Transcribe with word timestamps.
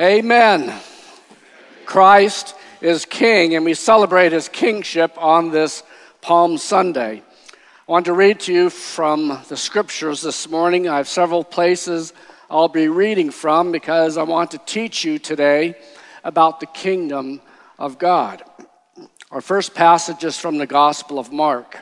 Amen. 0.00 0.72
Christ 1.84 2.54
is 2.80 3.04
King, 3.04 3.54
and 3.54 3.66
we 3.66 3.74
celebrate 3.74 4.32
his 4.32 4.48
kingship 4.48 5.12
on 5.18 5.50
this 5.50 5.82
Palm 6.22 6.56
Sunday. 6.56 7.22
I 7.86 7.92
want 7.92 8.06
to 8.06 8.14
read 8.14 8.40
to 8.40 8.52
you 8.54 8.70
from 8.70 9.38
the 9.50 9.58
scriptures 9.58 10.22
this 10.22 10.48
morning. 10.48 10.88
I 10.88 10.96
have 10.96 11.06
several 11.06 11.44
places 11.44 12.14
I'll 12.48 12.68
be 12.68 12.88
reading 12.88 13.30
from 13.30 13.72
because 13.72 14.16
I 14.16 14.22
want 14.22 14.52
to 14.52 14.58
teach 14.64 15.04
you 15.04 15.18
today 15.18 15.74
about 16.24 16.60
the 16.60 16.66
kingdom 16.66 17.42
of 17.78 17.98
God. 17.98 18.42
Our 19.30 19.42
first 19.42 19.74
passage 19.74 20.24
is 20.24 20.38
from 20.38 20.56
the 20.56 20.66
Gospel 20.66 21.18
of 21.18 21.30
Mark. 21.30 21.76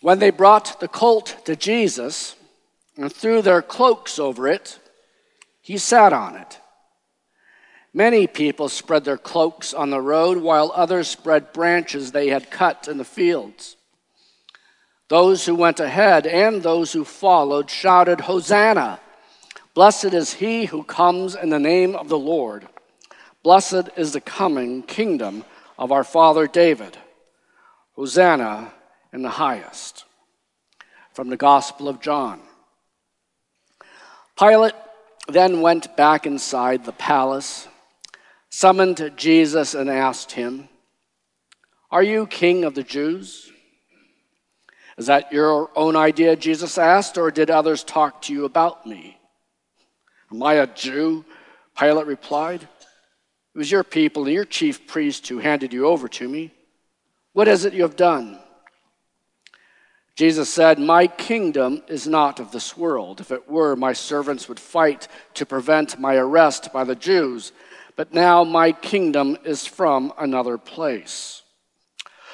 When 0.00 0.20
they 0.20 0.30
brought 0.30 0.80
the 0.80 0.88
colt 0.88 1.36
to 1.44 1.54
Jesus 1.54 2.34
and 2.96 3.12
threw 3.12 3.42
their 3.42 3.60
cloaks 3.60 4.18
over 4.18 4.48
it, 4.48 4.78
he 5.62 5.78
sat 5.78 6.12
on 6.12 6.36
it. 6.36 6.58
Many 7.94 8.26
people 8.26 8.68
spread 8.68 9.04
their 9.04 9.18
cloaks 9.18 9.72
on 9.72 9.90
the 9.90 10.00
road, 10.00 10.38
while 10.38 10.72
others 10.74 11.08
spread 11.08 11.52
branches 11.52 12.10
they 12.10 12.28
had 12.28 12.50
cut 12.50 12.88
in 12.88 12.98
the 12.98 13.04
fields. 13.04 13.76
Those 15.08 15.46
who 15.46 15.54
went 15.54 15.78
ahead 15.78 16.26
and 16.26 16.62
those 16.62 16.92
who 16.92 17.04
followed 17.04 17.70
shouted, 17.70 18.22
Hosanna! 18.22 18.98
Blessed 19.74 20.12
is 20.14 20.34
he 20.34 20.66
who 20.66 20.82
comes 20.82 21.34
in 21.34 21.50
the 21.50 21.58
name 21.58 21.94
of 21.94 22.08
the 22.08 22.18
Lord. 22.18 22.66
Blessed 23.42 23.90
is 23.96 24.12
the 24.12 24.20
coming 24.20 24.82
kingdom 24.82 25.44
of 25.78 25.92
our 25.92 26.04
father 26.04 26.46
David. 26.46 26.96
Hosanna 27.94 28.72
in 29.12 29.22
the 29.22 29.30
highest. 29.30 30.04
From 31.12 31.28
the 31.28 31.36
Gospel 31.36 31.88
of 31.88 32.00
John. 32.00 32.40
Pilate 34.38 34.74
then 35.28 35.60
went 35.60 35.96
back 35.96 36.26
inside 36.26 36.84
the 36.84 36.92
palace, 36.92 37.68
summoned 38.50 39.12
Jesus, 39.16 39.74
and 39.74 39.88
asked 39.88 40.32
him, 40.32 40.68
Are 41.90 42.02
you 42.02 42.26
king 42.26 42.64
of 42.64 42.74
the 42.74 42.82
Jews? 42.82 43.52
Is 44.98 45.06
that 45.06 45.32
your 45.32 45.70
own 45.74 45.96
idea, 45.96 46.36
Jesus 46.36 46.76
asked, 46.76 47.16
or 47.16 47.30
did 47.30 47.50
others 47.50 47.82
talk 47.82 48.22
to 48.22 48.32
you 48.32 48.44
about 48.44 48.86
me? 48.86 49.18
Am 50.30 50.42
I 50.42 50.54
a 50.54 50.66
Jew? 50.66 51.24
Pilate 51.78 52.06
replied. 52.06 52.62
It 52.62 53.58
was 53.58 53.70
your 53.70 53.84
people 53.84 54.24
and 54.24 54.32
your 54.32 54.44
chief 54.44 54.86
priest 54.86 55.28
who 55.28 55.38
handed 55.38 55.72
you 55.72 55.86
over 55.86 56.08
to 56.08 56.28
me. 56.28 56.52
What 57.32 57.48
is 57.48 57.64
it 57.64 57.74
you 57.74 57.82
have 57.82 57.96
done? 57.96 58.38
Jesus 60.14 60.52
said, 60.52 60.78
My 60.78 61.06
kingdom 61.06 61.82
is 61.88 62.06
not 62.06 62.38
of 62.38 62.52
this 62.52 62.76
world. 62.76 63.20
If 63.20 63.30
it 63.30 63.48
were, 63.48 63.74
my 63.76 63.92
servants 63.94 64.48
would 64.48 64.60
fight 64.60 65.08
to 65.34 65.46
prevent 65.46 65.98
my 65.98 66.16
arrest 66.16 66.72
by 66.72 66.84
the 66.84 66.94
Jews. 66.94 67.52
But 67.96 68.12
now 68.12 68.44
my 68.44 68.72
kingdom 68.72 69.38
is 69.44 69.66
from 69.66 70.12
another 70.18 70.58
place. 70.58 71.42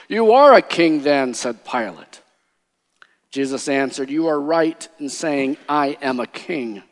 You 0.08 0.32
are 0.32 0.54
a 0.54 0.62
king, 0.62 1.02
then, 1.02 1.34
said 1.34 1.64
Pilate. 1.64 2.22
Jesus 3.30 3.68
answered, 3.68 4.10
You 4.10 4.26
are 4.28 4.40
right 4.40 4.88
in 4.98 5.08
saying, 5.08 5.58
I 5.68 5.98
am 6.00 6.18
a 6.18 6.26
king. 6.26 6.82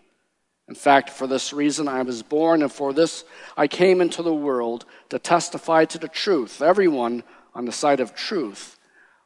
In 0.68 0.74
fact, 0.74 1.10
for 1.10 1.26
this 1.26 1.52
reason 1.52 1.88
I 1.88 2.02
was 2.02 2.22
born, 2.22 2.62
and 2.62 2.70
for 2.70 2.92
this 2.92 3.24
I 3.56 3.68
came 3.68 4.00
into 4.00 4.22
the 4.22 4.34
world 4.34 4.84
to 5.08 5.18
testify 5.18 5.84
to 5.86 5.98
the 5.98 6.08
truth. 6.08 6.60
Everyone 6.60 7.24
on 7.54 7.64
the 7.64 7.72
side 7.72 8.00
of 8.00 8.14
truth 8.14 8.78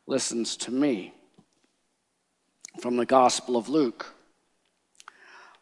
listens 0.06 0.56
to 0.58 0.70
me 0.70 1.14
from 2.78 2.96
the 2.96 3.06
Gospel 3.06 3.56
of 3.56 3.68
Luke. 3.68 4.14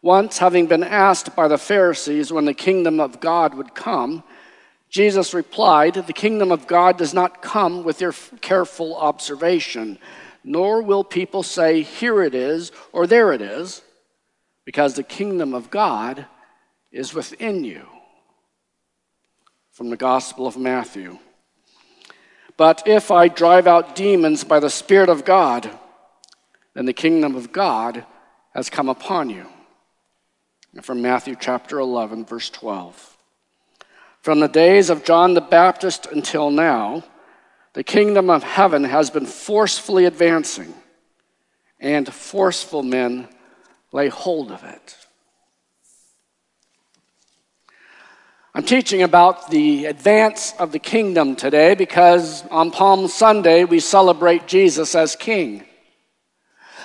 Once, 0.03 0.39
having 0.39 0.67
been 0.67 0.85
asked 0.85 1.35
by 1.35 1.49
the 1.49 1.59
Pharisees 1.59 2.33
when 2.33 2.45
the 2.45 2.55
kingdom 2.55 3.01
of 3.01 3.21
God 3.21 3.55
would 3.55 3.75
come, 3.75 4.23
Jesus 4.89 5.35
replied, 5.35 5.95
The 5.95 6.13
kingdom 6.13 6.53
of 6.53 6.67
God 6.67 6.97
does 6.97 7.13
not 7.13 7.43
come 7.43 7.83
with 7.83 8.01
your 8.01 8.15
careful 8.41 8.97
observation, 8.97 9.99
nor 10.45 10.83
will 10.83 11.05
people 11.05 11.43
say, 11.43 11.83
Here 11.83 12.23
it 12.23 12.35
is, 12.35 12.71
or 12.93 13.07
there 13.07 13.33
it 13.33 13.43
is, 13.43 13.83
because 14.65 14.95
the 14.95 15.03
kingdom 15.03 15.53
of 15.53 15.71
God 15.71 16.27
is 16.93 17.13
within 17.13 17.65
you. 17.65 17.87
From 19.73 19.91
the 19.91 19.97
Gospel 19.97 20.47
of 20.47 20.57
Matthew. 20.57 21.19
But 22.57 22.83
if 22.87 23.11
I 23.11 23.29
drive 23.29 23.67
out 23.67 23.95
demons 23.95 24.43
by 24.43 24.59
the 24.59 24.71
Spirit 24.71 25.09
of 25.09 25.25
God, 25.25 25.71
then 26.79 26.87
the 26.87 26.93
kingdom 26.93 27.35
of 27.35 27.51
God 27.51 28.05
has 28.55 28.71
come 28.71 28.89
upon 28.89 29.31
you. 29.31 29.45
And 30.73 30.85
from 30.85 31.03
Matthew 31.03 31.35
chapter 31.35 31.81
11, 31.81 32.25
verse 32.25 32.51
12. 32.51 33.19
From 34.23 34.39
the 34.39 34.47
days 34.47 34.89
of 34.89 35.03
John 35.03 35.35
the 35.35 35.41
Baptist 35.41 36.07
until 36.07 36.53
now, 36.53 37.03
the 37.73 37.83
kingdom 37.83 38.31
of 38.31 38.45
heaven 38.45 38.85
has 38.85 39.11
been 39.11 39.27
forcefully 39.27 40.05
advancing, 40.05 40.73
and 41.81 42.15
forceful 42.15 42.85
men 42.85 43.27
lay 43.91 44.07
hold 44.07 44.53
of 44.53 44.63
it. 44.63 44.97
I'm 48.55 48.63
teaching 48.63 49.03
about 49.03 49.51
the 49.51 49.87
advance 49.87 50.55
of 50.61 50.71
the 50.71 50.79
kingdom 50.79 51.35
today 51.35 51.75
because 51.75 52.47
on 52.53 52.71
Palm 52.71 53.09
Sunday 53.09 53.65
we 53.65 53.81
celebrate 53.81 54.47
Jesus 54.47 54.95
as 54.95 55.17
King. 55.17 55.65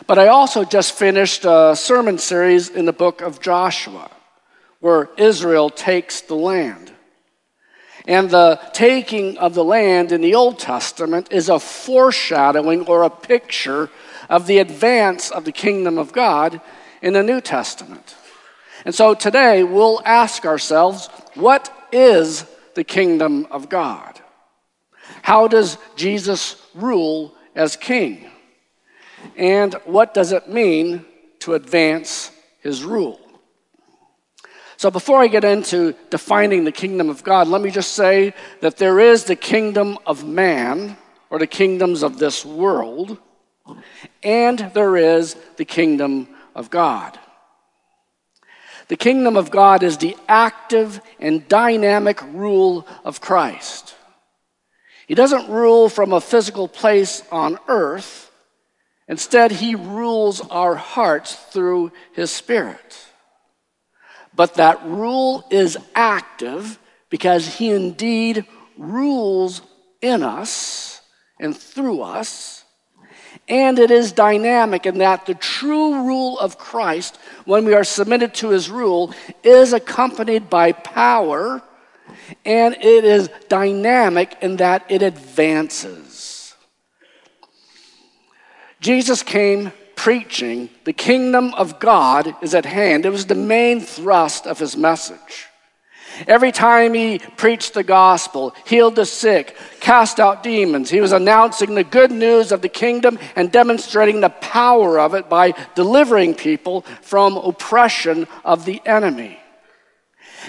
But 0.07 0.19
I 0.19 0.27
also 0.27 0.63
just 0.63 0.93
finished 0.93 1.45
a 1.45 1.75
sermon 1.75 2.17
series 2.17 2.69
in 2.69 2.85
the 2.85 2.93
book 2.93 3.21
of 3.21 3.39
Joshua, 3.39 4.09
where 4.79 5.09
Israel 5.17 5.69
takes 5.69 6.21
the 6.21 6.35
land. 6.35 6.91
And 8.05 8.29
the 8.29 8.59
taking 8.73 9.37
of 9.37 9.53
the 9.53 9.63
land 9.63 10.11
in 10.11 10.21
the 10.21 10.35
Old 10.35 10.59
Testament 10.59 11.31
is 11.31 11.47
a 11.47 11.59
foreshadowing 11.59 12.87
or 12.87 13.03
a 13.03 13.09
picture 13.09 13.89
of 14.29 14.45
the 14.47 14.57
advance 14.59 15.31
of 15.31 15.45
the 15.45 15.51
kingdom 15.51 15.97
of 15.97 16.11
God 16.11 16.59
in 17.01 17.13
the 17.13 17.23
New 17.23 17.39
Testament. 17.39 18.15
And 18.85 18.93
so 18.93 19.13
today 19.13 19.63
we'll 19.63 20.01
ask 20.05 20.45
ourselves 20.45 21.07
what 21.35 21.71
is 21.93 22.45
the 22.73 22.83
kingdom 22.83 23.47
of 23.51 23.69
God? 23.69 24.19
How 25.21 25.47
does 25.47 25.77
Jesus 25.95 26.61
rule 26.73 27.33
as 27.55 27.77
king? 27.77 28.29
And 29.35 29.73
what 29.85 30.13
does 30.13 30.31
it 30.31 30.49
mean 30.49 31.05
to 31.39 31.53
advance 31.53 32.31
his 32.61 32.83
rule? 32.83 33.19
So, 34.77 34.91
before 34.91 35.21
I 35.21 35.27
get 35.27 35.45
into 35.45 35.95
defining 36.09 36.65
the 36.65 36.71
kingdom 36.71 37.09
of 37.09 37.23
God, 37.23 37.47
let 37.47 37.61
me 37.61 37.71
just 37.71 37.93
say 37.93 38.33
that 38.59 38.77
there 38.77 38.99
is 38.99 39.23
the 39.23 39.35
kingdom 39.35 39.97
of 40.05 40.25
man, 40.25 40.97
or 41.29 41.39
the 41.39 41.47
kingdoms 41.47 42.03
of 42.03 42.19
this 42.19 42.45
world, 42.45 43.17
and 44.21 44.59
there 44.73 44.97
is 44.97 45.35
the 45.57 45.65
kingdom 45.65 46.27
of 46.53 46.69
God. 46.69 47.17
The 48.87 48.97
kingdom 48.97 49.37
of 49.37 49.49
God 49.49 49.83
is 49.83 49.97
the 49.97 50.17
active 50.27 51.01
and 51.19 51.47
dynamic 51.47 52.21
rule 52.33 52.85
of 53.05 53.21
Christ. 53.21 53.95
He 55.07 55.15
doesn't 55.15 55.49
rule 55.49 55.89
from 55.89 56.13
a 56.13 56.21
physical 56.21 56.67
place 56.67 57.23
on 57.31 57.57
earth, 57.67 58.22
Instead, 59.07 59.51
he 59.51 59.75
rules 59.75 60.41
our 60.49 60.75
hearts 60.75 61.35
through 61.35 61.91
his 62.13 62.31
spirit. 62.31 62.97
But 64.35 64.55
that 64.55 64.85
rule 64.85 65.45
is 65.49 65.77
active 65.93 66.79
because 67.09 67.45
he 67.55 67.69
indeed 67.69 68.45
rules 68.77 69.61
in 70.01 70.23
us 70.23 71.01
and 71.39 71.55
through 71.55 72.01
us. 72.01 72.63
And 73.47 73.77
it 73.77 73.91
is 73.91 74.13
dynamic 74.13 74.85
in 74.85 74.99
that 74.99 75.25
the 75.25 75.35
true 75.35 76.05
rule 76.05 76.39
of 76.39 76.57
Christ, 76.57 77.17
when 77.45 77.65
we 77.65 77.73
are 77.73 77.83
submitted 77.83 78.33
to 78.35 78.49
his 78.49 78.69
rule, 78.69 79.13
is 79.43 79.73
accompanied 79.73 80.49
by 80.49 80.71
power 80.71 81.61
and 82.45 82.75
it 82.75 83.03
is 83.03 83.29
dynamic 83.49 84.37
in 84.41 84.57
that 84.57 84.85
it 84.89 85.01
advances. 85.01 86.12
Jesus 88.83 89.23
came 89.23 89.71
preaching, 89.95 90.69
the 90.83 90.91
kingdom 90.91 91.53
of 91.53 91.79
God 91.79 92.35
is 92.41 92.53
at 92.53 92.65
hand. 92.65 93.05
It 93.05 93.11
was 93.11 93.25
the 93.25 93.33
main 93.35 93.79
thrust 93.79 94.45
of 94.45 94.59
his 94.59 94.75
message. 94.75 95.47
Every 96.27 96.51
time 96.51 96.93
he 96.93 97.19
preached 97.19 97.73
the 97.73 97.83
gospel, 97.83 98.53
healed 98.65 98.97
the 98.97 99.05
sick, 99.05 99.55
cast 99.79 100.19
out 100.19 100.43
demons, 100.43 100.89
he 100.89 100.99
was 100.99 101.13
announcing 101.13 101.73
the 101.73 101.85
good 101.85 102.11
news 102.11 102.51
of 102.51 102.61
the 102.61 102.67
kingdom 102.67 103.17
and 103.37 103.53
demonstrating 103.53 104.19
the 104.19 104.29
power 104.29 104.99
of 104.99 105.13
it 105.13 105.29
by 105.29 105.53
delivering 105.75 106.35
people 106.35 106.81
from 107.01 107.37
oppression 107.37 108.27
of 108.43 108.65
the 108.65 108.81
enemy. 108.85 109.39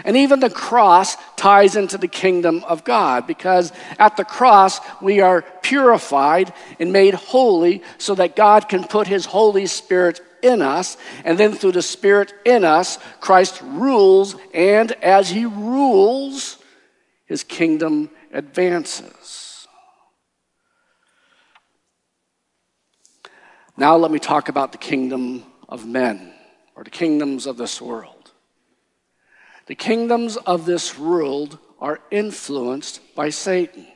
And 0.04 0.16
even 0.16 0.40
the 0.40 0.50
cross 0.50 1.16
ties 1.36 1.76
into 1.76 1.98
the 1.98 2.08
kingdom 2.08 2.64
of 2.64 2.84
God 2.84 3.26
because 3.26 3.72
at 3.98 4.16
the 4.16 4.24
cross 4.24 4.80
we 5.00 5.20
are 5.20 5.42
purified 5.62 6.52
and 6.80 6.92
made 6.92 7.14
holy 7.14 7.82
so 7.98 8.14
that 8.14 8.36
God 8.36 8.68
can 8.68 8.84
put 8.84 9.06
his 9.06 9.26
Holy 9.26 9.66
Spirit 9.66 10.20
in 10.42 10.60
us, 10.60 10.98
and 11.24 11.38
then 11.38 11.54
through 11.54 11.72
the 11.72 11.82
Spirit 11.82 12.32
in 12.44 12.64
us, 12.64 12.98
Christ 13.20 13.62
rules, 13.62 14.36
and 14.52 14.92
as 14.92 15.30
he 15.30 15.46
rules, 15.46 16.58
his 17.24 17.42
kingdom 17.42 18.10
advances. 18.30 19.66
Now, 23.76 23.96
let 23.96 24.10
me 24.10 24.18
talk 24.18 24.48
about 24.48 24.72
the 24.72 24.78
kingdom 24.78 25.44
of 25.68 25.86
men, 25.86 26.32
or 26.76 26.84
the 26.84 26.90
kingdoms 26.90 27.46
of 27.46 27.56
this 27.56 27.80
world. 27.80 28.13
The 29.66 29.74
kingdoms 29.74 30.36
of 30.36 30.66
this 30.66 30.98
world 30.98 31.58
are 31.80 32.00
influenced 32.10 33.00
by 33.14 33.30
Satan. 33.30 33.86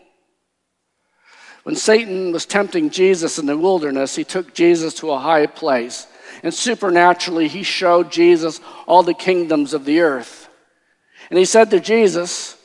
When 1.65 1.77
Satan 1.77 2.33
was 2.33 2.47
tempting 2.47 2.89
Jesus 2.89 3.39
in 3.39 3.47
the 3.47 3.57
wilderness, 3.57 4.17
he 4.17 4.25
took 4.25 4.55
Jesus 4.55 4.95
to 4.95 5.11
a 5.11 5.19
high 5.19 5.47
place, 5.47 6.07
and 6.43 6.55
supernaturally 6.55 7.49
he 7.49 7.63
showed 7.63 8.11
Jesus 8.11 8.61
all 8.87 9.03
the 9.03 9.13
kingdoms 9.13 9.75
of 9.75 9.85
the 9.85 10.01
earth. 10.01 10.49
And 11.29 11.39
he 11.39 11.45
said 11.45 11.71
to 11.71 11.81
Jesus, 11.81 12.57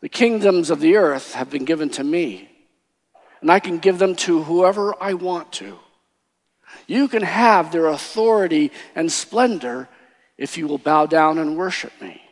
The 0.00 0.08
kingdoms 0.08 0.70
of 0.70 0.78
the 0.78 0.96
earth 0.96 1.34
have 1.34 1.50
been 1.50 1.64
given 1.64 1.90
to 1.90 2.04
me, 2.04 2.48
and 3.40 3.50
I 3.50 3.58
can 3.58 3.78
give 3.78 3.98
them 3.98 4.14
to 4.16 4.44
whoever 4.44 4.94
I 5.02 5.14
want 5.14 5.50
to. 5.54 5.78
You 6.86 7.08
can 7.08 7.22
have 7.22 7.72
their 7.72 7.86
authority 7.86 8.70
and 8.94 9.10
splendor 9.10 9.88
if 10.38 10.56
you 10.56 10.68
will 10.68 10.78
bow 10.78 11.06
down 11.06 11.38
and 11.38 11.56
worship 11.56 11.92
me. 12.00 12.22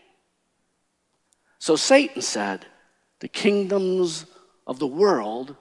So 1.65 1.77
Satan 1.77 2.21
said, 2.21 2.67
The 3.21 3.29
kingdoms 3.29 4.27
of 4.67 4.79
the 4.79 4.87
world 4.87 5.57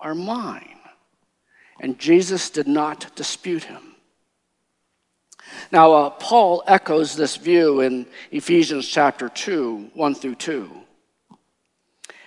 are 0.00 0.14
mine. 0.14 0.78
And 1.78 1.98
Jesus 1.98 2.48
did 2.48 2.66
not 2.66 3.14
dispute 3.16 3.64
him. 3.64 3.82
Now, 5.70 5.92
uh, 5.92 6.08
Paul 6.08 6.64
echoes 6.66 7.14
this 7.14 7.36
view 7.36 7.82
in 7.82 8.06
Ephesians 8.30 8.88
chapter 8.88 9.28
2, 9.28 9.90
1 9.92 10.14
through 10.14 10.36
2. 10.36 10.70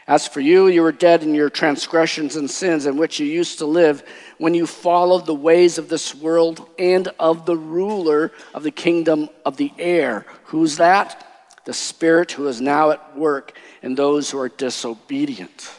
As 0.08 0.28
for 0.28 0.40
you, 0.40 0.68
you 0.68 0.84
were 0.84 0.92
dead 0.92 1.24
in 1.24 1.34
your 1.34 1.50
transgressions 1.50 2.36
and 2.36 2.48
sins 2.48 2.86
in 2.86 2.96
which 2.96 3.20
you 3.20 3.26
used 3.26 3.58
to 3.58 3.66
live 3.66 4.04
when 4.38 4.54
you 4.54 4.68
followed 4.68 5.26
the 5.26 5.34
ways 5.34 5.80
of 5.80 5.90
this 5.90 6.14
world 6.14 6.70
and 6.78 7.08
of 7.18 7.48
the 7.48 7.58
ruler 7.58 8.32
of 8.54 8.62
the 8.62 8.70
kingdom 8.70 9.30
of 9.44 9.58
the 9.58 9.74
air. 9.80 10.28
Who's 10.44 10.78
that? 10.78 11.26
The 11.66 11.74
Spirit 11.74 12.32
who 12.32 12.48
is 12.48 12.62
now 12.62 12.92
at 12.92 13.18
work 13.18 13.58
in 13.82 13.96
those 13.96 14.30
who 14.30 14.40
are 14.40 14.50
disobedient. 14.50 15.72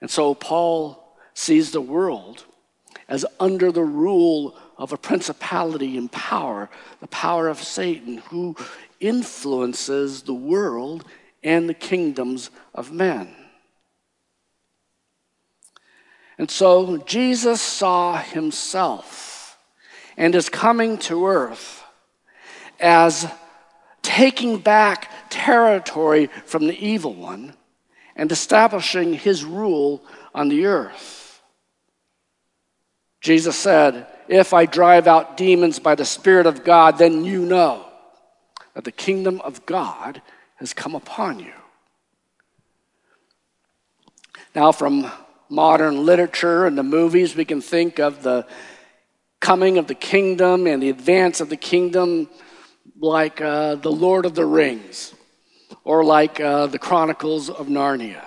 And 0.00 0.10
so 0.10 0.34
Paul 0.34 1.16
sees 1.32 1.70
the 1.70 1.80
world 1.80 2.44
as 3.08 3.24
under 3.38 3.70
the 3.70 3.84
rule 3.84 4.56
of 4.76 4.92
a 4.92 4.96
principality 4.96 5.96
and 5.96 6.10
power, 6.10 6.70
the 7.00 7.06
power 7.08 7.48
of 7.48 7.62
Satan, 7.62 8.18
who 8.18 8.56
influences 9.00 10.22
the 10.22 10.34
world 10.34 11.04
and 11.42 11.68
the 11.68 11.74
kingdoms 11.74 12.50
of 12.74 12.90
men. 12.90 13.34
And 16.38 16.50
so 16.50 16.98
Jesus 16.98 17.60
saw 17.60 18.16
himself 18.16 19.58
and 20.16 20.34
is 20.34 20.48
coming 20.48 20.98
to 20.98 21.26
earth 21.26 21.84
as 22.80 23.30
taking 24.04 24.58
back 24.58 25.10
territory 25.30 26.28
from 26.44 26.68
the 26.68 26.78
evil 26.78 27.14
one 27.14 27.54
and 28.14 28.30
establishing 28.30 29.14
his 29.14 29.44
rule 29.44 30.04
on 30.32 30.48
the 30.48 30.66
earth. 30.66 31.42
Jesus 33.20 33.56
said, 33.56 34.06
If 34.28 34.52
I 34.52 34.66
drive 34.66 35.08
out 35.08 35.36
demons 35.36 35.80
by 35.80 35.96
the 35.96 36.04
Spirit 36.04 36.46
of 36.46 36.62
God, 36.62 36.98
then 36.98 37.24
you 37.24 37.44
know 37.44 37.86
that 38.74 38.84
the 38.84 38.92
kingdom 38.92 39.40
of 39.40 39.66
God 39.66 40.22
has 40.56 40.74
come 40.74 40.94
upon 40.94 41.40
you. 41.40 41.52
Now, 44.54 44.70
from 44.70 45.10
modern 45.48 46.04
literature 46.04 46.66
and 46.66 46.78
the 46.78 46.82
movies, 46.82 47.34
we 47.34 47.44
can 47.44 47.60
think 47.60 47.98
of 47.98 48.22
the 48.22 48.46
coming 49.40 49.78
of 49.78 49.86
the 49.86 49.94
kingdom 49.94 50.66
and 50.66 50.82
the 50.82 50.90
advance 50.90 51.40
of 51.40 51.48
the 51.48 51.56
kingdom 51.56 52.28
like 52.98 53.40
uh, 53.40 53.76
the 53.76 53.92
Lord 53.92 54.26
of 54.26 54.34
the 54.34 54.46
Rings 54.46 55.14
or 55.82 56.04
like 56.04 56.40
uh, 56.40 56.66
the 56.66 56.78
Chronicles 56.78 57.50
of 57.50 57.66
Narnia. 57.66 58.22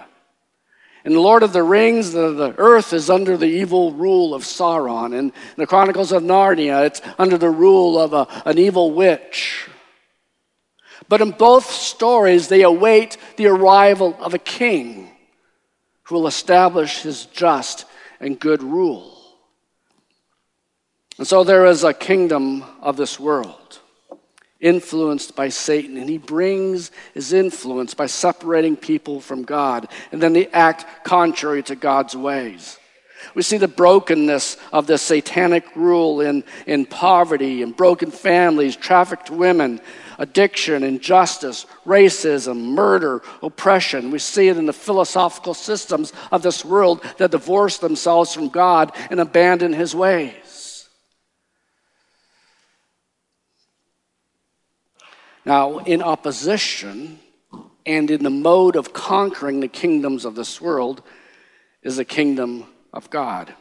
In 1.06 1.14
the 1.14 1.22
Lord 1.22 1.42
of 1.42 1.54
the 1.54 1.64
Rings, 1.64 2.12
the, 2.12 2.34
the 2.34 2.54
earth 2.58 2.92
is 2.92 3.10
under 3.10 3.38
the 3.38 3.46
evil 3.46 3.94
rule 3.94 4.34
of 4.34 4.44
Sauron. 4.44 5.18
And 5.18 5.32
in 5.32 5.34
the 5.56 5.68
Chronicles 5.68 6.12
of 6.12 6.22
Narnia, 6.22 6.86
it's 6.86 7.02
under 7.18 7.38
the 7.38 7.50
rule 7.50 7.98
of 7.98 8.14
a, 8.14 8.28
an 8.46 8.58
evil 8.58 8.92
witch. 8.92 9.70
But 11.08 11.22
in 11.22 11.32
both 11.32 11.66
stories, 11.70 12.50
they 12.50 12.64
await 12.64 13.18
the 13.38 13.48
arrival 13.48 14.18
of 14.20 14.34
a 14.34 14.40
king 14.40 15.10
who 16.04 16.16
will 16.16 16.28
establish 16.28 17.02
his 17.04 17.26
just 17.28 17.86
and 18.20 18.40
good 18.40 18.62
rule. 18.62 19.14
And 21.18 21.26
so 21.26 21.44
there 21.44 21.66
is 21.66 21.84
a 21.84 21.94
kingdom 21.94 22.64
of 22.82 22.98
this 22.98 23.20
world 23.20 23.80
influenced 24.60 25.36
by 25.36 25.50
Satan, 25.50 25.98
and 25.98 26.10
he 26.10 26.18
brings 26.18 26.92
his 27.14 27.34
influence 27.34 27.94
by 27.94 28.08
separating 28.08 28.76
people 28.76 29.22
from 29.22 29.44
God, 29.44 29.88
and 30.12 30.22
then 30.22 30.34
they 30.34 30.48
act 30.48 31.04
contrary 31.04 31.64
to 31.64 31.76
God's 31.76 32.16
ways. 32.16 32.78
We 33.36 33.42
see 33.42 33.58
the 33.58 33.68
brokenness 33.68 34.58
of 34.72 34.88
the 34.88 34.98
satanic 34.98 35.76
rule 35.76 36.22
in, 36.22 36.44
in 36.66 36.86
poverty 36.86 37.62
and 37.62 37.76
broken 37.76 38.12
families, 38.12 38.76
trafficked 38.76 39.30
women, 39.30 39.82
addiction, 40.18 40.84
injustice, 40.84 41.66
racism, 41.86 42.74
murder, 42.74 43.22
oppression. 43.42 44.12
We 44.12 44.20
see 44.20 44.48
it 44.48 44.58
in 44.58 44.66
the 44.66 44.74
philosophical 44.74 45.54
systems 45.54 46.14
of 46.32 46.42
this 46.42 46.64
world 46.64 47.04
that 47.18 47.32
divorce 47.32 47.78
themselves 47.78 48.34
from 48.34 48.50
God 48.50 48.92
and 49.10 49.20
abandon 49.20 49.74
his 49.74 49.94
ways. 49.96 50.47
Now, 55.48 55.78
in 55.78 56.02
opposition 56.02 57.20
and 57.86 58.12
in 58.12 58.22
the 58.22 58.30
mode 58.30 58.76
of 58.76 58.92
conquering 58.92 59.62
the 59.62 59.70
kingdoms 59.70 60.26
of 60.26 60.36
this 60.36 60.60
world 60.60 61.02
is 61.82 61.96
the 61.96 62.04
kingdom 62.04 62.66
of 62.92 63.10
God. 63.10 63.54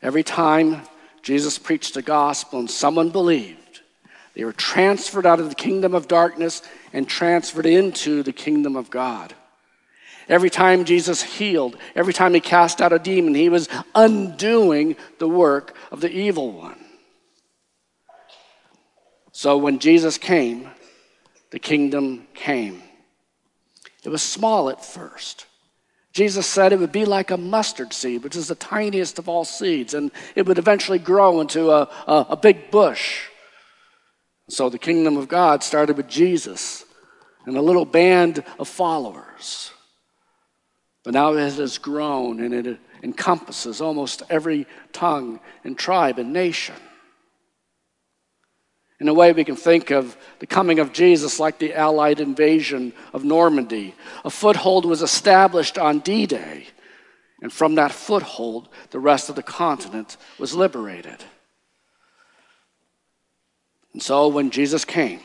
Every 0.00 0.22
time 0.22 0.80
Jesus 1.20 1.58
preached 1.58 1.92
the 1.92 2.00
gospel 2.00 2.58
and 2.58 2.70
someone 2.70 3.10
believed, 3.10 3.82
they 4.32 4.44
were 4.44 4.54
transferred 4.54 5.26
out 5.26 5.40
of 5.40 5.50
the 5.50 5.54
kingdom 5.54 5.94
of 5.94 6.08
darkness 6.08 6.62
and 6.94 7.06
transferred 7.06 7.66
into 7.66 8.22
the 8.22 8.32
kingdom 8.32 8.76
of 8.76 8.88
God. 8.88 9.34
Every 10.26 10.48
time 10.48 10.86
Jesus 10.86 11.22
healed, 11.22 11.76
every 11.94 12.14
time 12.14 12.32
he 12.32 12.40
cast 12.40 12.80
out 12.80 12.94
a 12.94 12.98
demon, 12.98 13.34
he 13.34 13.50
was 13.50 13.68
undoing 13.94 14.96
the 15.18 15.28
work 15.28 15.76
of 15.92 16.00
the 16.00 16.10
evil 16.10 16.50
one. 16.50 16.79
So 19.32 19.56
when 19.56 19.78
Jesus 19.78 20.18
came, 20.18 20.68
the 21.50 21.58
kingdom 21.58 22.26
came. 22.34 22.82
It 24.04 24.08
was 24.08 24.22
small 24.22 24.70
at 24.70 24.84
first. 24.84 25.46
Jesus 26.12 26.46
said 26.46 26.72
it 26.72 26.80
would 26.80 26.92
be 26.92 27.04
like 27.04 27.30
a 27.30 27.36
mustard 27.36 27.92
seed, 27.92 28.24
which 28.24 28.34
is 28.34 28.48
the 28.48 28.54
tiniest 28.54 29.18
of 29.18 29.28
all 29.28 29.44
seeds, 29.44 29.94
and 29.94 30.10
it 30.34 30.46
would 30.46 30.58
eventually 30.58 30.98
grow 30.98 31.40
into 31.40 31.70
a, 31.70 31.88
a, 32.06 32.26
a 32.30 32.36
big 32.36 32.70
bush. 32.70 33.26
So 34.48 34.68
the 34.68 34.78
kingdom 34.78 35.16
of 35.16 35.28
God 35.28 35.62
started 35.62 35.96
with 35.96 36.08
Jesus 36.08 36.84
and 37.46 37.56
a 37.56 37.62
little 37.62 37.84
band 37.84 38.42
of 38.58 38.68
followers. 38.68 39.70
But 41.04 41.14
now 41.14 41.32
it 41.32 41.54
has 41.54 41.78
grown 41.78 42.40
and 42.40 42.54
it 42.54 42.78
encompasses 43.02 43.80
almost 43.80 44.22
every 44.28 44.66
tongue 44.92 45.40
and 45.64 45.78
tribe 45.78 46.18
and 46.18 46.32
nation. 46.32 46.74
In 49.00 49.08
a 49.08 49.14
way, 49.14 49.32
we 49.32 49.44
can 49.44 49.56
think 49.56 49.90
of 49.90 50.16
the 50.40 50.46
coming 50.46 50.78
of 50.78 50.92
Jesus 50.92 51.40
like 51.40 51.58
the 51.58 51.74
Allied 51.74 52.20
invasion 52.20 52.92
of 53.14 53.24
Normandy. 53.24 53.94
A 54.26 54.30
foothold 54.30 54.84
was 54.84 55.00
established 55.00 55.78
on 55.78 56.00
D 56.00 56.26
Day, 56.26 56.66
and 57.40 57.50
from 57.50 57.76
that 57.76 57.92
foothold, 57.92 58.68
the 58.90 58.98
rest 58.98 59.30
of 59.30 59.36
the 59.36 59.42
continent 59.42 60.18
was 60.38 60.54
liberated. 60.54 61.24
And 63.94 64.02
so, 64.02 64.28
when 64.28 64.50
Jesus 64.50 64.84
came, 64.84 65.20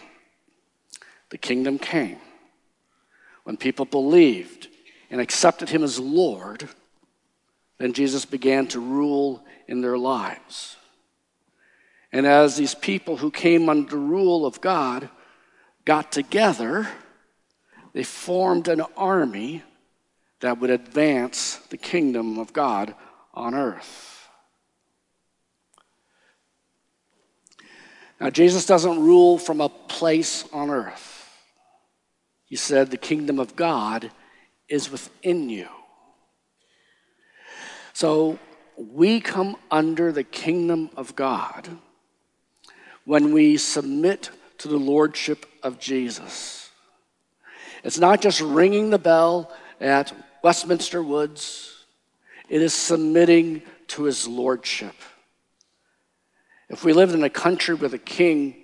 the 1.29 1.38
kingdom 1.38 1.77
came. 1.77 2.17
When 3.44 3.58
people 3.58 3.86
believed 3.86 4.70
and 5.12 5.20
accepted 5.20 5.70
him 5.70 5.84
as 5.84 6.00
Lord, 6.00 6.70
then 7.77 7.91
Jesus 7.91 8.25
began 8.25 8.67
to 8.67 8.79
rule 8.79 9.44
in 9.67 9.82
their 9.82 9.98
lives. 9.98 10.77
And 12.16 12.26
as 12.26 12.56
these 12.56 12.74
people 12.74 13.18
who 13.18 13.30
came 13.30 13.68
under 13.68 13.90
the 13.90 13.98
rule 13.98 14.46
of 14.46 14.62
God 14.62 15.10
got 15.84 16.14
together, 16.14 16.88
they 17.92 18.04
formed 18.04 18.70
an 18.70 18.80
army 18.96 19.64
that 20.40 20.58
would 20.62 20.70
advance 20.70 21.58
the 21.72 21.76
kingdom 21.76 22.40
of 22.40 22.54
God 22.54 22.96
on 23.34 23.54
earth. 23.54 24.30
Now, 28.22 28.30
Jesus 28.30 28.66
doesn't 28.66 29.04
rule 29.04 29.38
from 29.38 29.60
a 29.60 29.68
place 29.68 30.46
on 30.54 30.70
earth. 30.70 31.30
He 32.46 32.56
said, 32.56 32.92
The 32.92 32.98
kingdom 32.98 33.40
of 33.40 33.58
God 33.58 34.10
is 34.70 34.90
within 34.90 35.50
you. 35.50 35.68
So 37.92 38.40
we 38.78 39.20
come 39.20 39.58
under 39.70 40.14
the 40.14 40.24
kingdom 40.24 40.92
of 40.96 41.14
God 41.18 41.78
when 43.06 43.34
we 43.34 43.58
submit 43.58 44.30
to 44.58 44.68
the 44.68 44.78
lordship 44.78 45.46
of 45.64 45.80
Jesus. 45.80 46.70
It's 47.84 48.00
not 48.00 48.22
just 48.22 48.42
ringing 48.42 48.90
the 48.90 49.00
bell 49.00 49.52
at 49.80 50.12
Westminster 50.42 51.02
Woods, 51.02 51.72
it 52.50 52.62
is 52.62 52.74
submitting 52.74 53.62
to 53.88 54.04
his 54.04 54.28
lordship. 54.28 54.96
If 56.70 56.84
we 56.84 56.94
lived 56.94 57.14
in 57.14 57.24
a 57.24 57.30
country 57.30 57.76
with 57.76 57.94
a 57.94 58.00
king, 58.00 58.56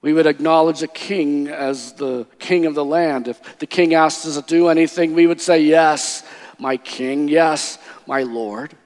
we 0.00 0.12
would 0.12 0.26
acknowledge 0.26 0.80
the 0.80 0.88
king 0.88 1.48
as 1.48 1.92
the 1.94 2.26
king 2.38 2.66
of 2.66 2.74
the 2.74 2.84
land. 2.84 3.28
If 3.28 3.58
the 3.58 3.66
king 3.66 3.94
asked 3.94 4.26
us 4.26 4.36
to 4.36 4.42
do 4.42 4.68
anything, 4.68 5.14
we 5.14 5.26
would 5.26 5.40
say, 5.40 5.60
Yes, 5.62 6.24
my 6.58 6.76
king, 6.76 7.28
yes, 7.28 7.78
my 8.06 8.22
Lord. 8.22 8.76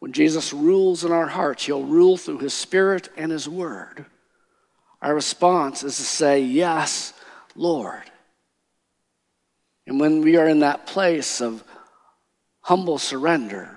When 0.00 0.12
Jesus 0.12 0.52
rules 0.52 1.04
in 1.04 1.12
our 1.12 1.28
hearts, 1.28 1.66
he'll 1.66 1.84
rule 1.84 2.16
through 2.16 2.38
his 2.38 2.54
spirit 2.54 3.10
and 3.16 3.30
his 3.30 3.48
word. 3.48 4.06
Our 5.00 5.14
response 5.14 5.84
is 5.84 5.96
to 5.96 6.02
say, 6.02 6.40
Yes, 6.40 7.12
Lord. 7.54 8.02
And 9.86 10.00
when 10.00 10.22
we 10.22 10.36
are 10.36 10.48
in 10.48 10.60
that 10.60 10.86
place 10.86 11.40
of 11.40 11.62
humble 12.60 12.98
surrender, 12.98 13.76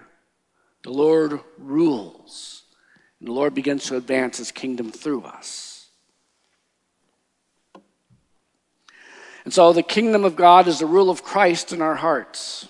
the 0.84 0.92
Lord 0.92 1.40
rules, 1.58 2.64
and 3.20 3.28
the 3.28 3.34
Lord 3.34 3.54
begins 3.54 3.86
to 3.86 3.98
advance 3.98 4.38
his 4.38 4.52
kingdom 4.52 4.92
through 4.92 5.24
us. 5.24 5.90
And 9.44 9.54
so 9.54 9.74
the 9.74 9.84
kingdom 9.84 10.24
of 10.24 10.38
God 10.38 10.68
is 10.68 10.80
the 10.80 10.86
rule 10.86 11.10
of 11.10 11.24
Christ 11.24 11.74
in 11.74 11.82
our 11.82 11.96
hearts. 11.96 12.68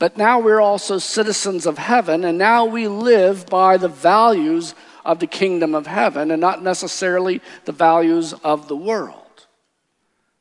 But 0.00 0.16
now 0.16 0.40
we're 0.40 0.62
also 0.62 0.96
citizens 0.96 1.66
of 1.66 1.76
heaven, 1.76 2.24
and 2.24 2.38
now 2.38 2.64
we 2.64 2.88
live 2.88 3.46
by 3.46 3.76
the 3.76 3.86
values 3.86 4.74
of 5.04 5.18
the 5.18 5.26
kingdom 5.26 5.74
of 5.74 5.86
heaven 5.86 6.30
and 6.30 6.40
not 6.40 6.62
necessarily 6.62 7.42
the 7.66 7.72
values 7.72 8.32
of 8.42 8.66
the 8.66 8.76
world. 8.76 9.46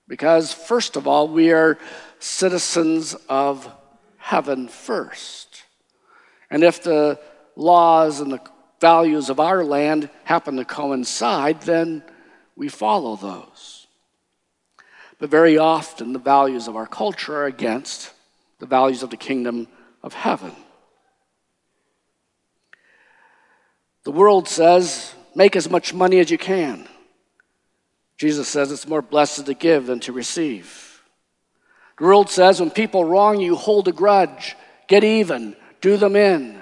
Because, 0.07 0.53
first 0.53 0.95
of 0.95 1.07
all, 1.07 1.27
we 1.27 1.51
are 1.51 1.77
citizens 2.19 3.15
of 3.27 3.69
heaven 4.15 4.69
first. 4.69 5.63
And 6.49 6.63
if 6.63 6.81
the 6.81 7.19
laws 7.57 8.21
and 8.21 8.31
the 8.31 8.41
values 8.79 9.29
of 9.29 9.41
our 9.41 9.65
land 9.65 10.09
happen 10.23 10.55
to 10.55 10.63
coincide, 10.63 11.63
then 11.63 12.01
we 12.55 12.69
follow 12.69 13.17
those. 13.17 13.87
But 15.19 15.29
very 15.29 15.57
often, 15.57 16.13
the 16.13 16.19
values 16.19 16.69
of 16.69 16.77
our 16.77 16.87
culture 16.87 17.35
are 17.35 17.45
against 17.45 18.13
the 18.59 18.65
values 18.65 19.03
of 19.03 19.09
the 19.09 19.17
kingdom 19.17 19.67
of 20.03 20.13
heaven. 20.13 20.51
The 24.03 24.11
world 24.11 24.47
says, 24.47 25.13
make 25.35 25.55
as 25.55 25.69
much 25.69 25.93
money 25.93 26.19
as 26.19 26.31
you 26.31 26.37
can. 26.37 26.87
Jesus 28.17 28.47
says 28.47 28.71
it's 28.71 28.87
more 28.87 29.01
blessed 29.01 29.45
to 29.45 29.53
give 29.53 29.87
than 29.87 29.99
to 30.01 30.11
receive. 30.11 31.01
The 31.97 32.05
world 32.05 32.29
says 32.29 32.59
when 32.59 32.71
people 32.71 33.05
wrong 33.05 33.39
you, 33.39 33.55
hold 33.55 33.87
a 33.87 33.91
grudge, 33.91 34.55
get 34.87 35.03
even, 35.03 35.55
do 35.81 35.97
them 35.97 36.15
in. 36.15 36.61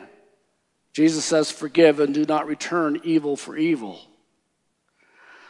Jesus 0.94 1.26
says, 1.26 1.52
Forgive 1.52 2.00
and 2.00 2.14
do 2.14 2.26
not 2.26 2.48
return 2.48 3.02
evil 3.04 3.36
for 3.36 3.56
evil. 3.56 4.00